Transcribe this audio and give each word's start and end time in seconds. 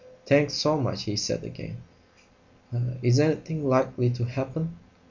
"Thanks 0.25 0.55
so 0.55 0.79
much," 0.81 1.03
he 1.03 1.15
said 1.15 1.43
again. 1.43 1.77
"Er 2.73 2.97
is 3.03 3.19
anything 3.19 3.63
likely 3.69 4.09
to 4.09 4.23
happen?" 4.25 4.79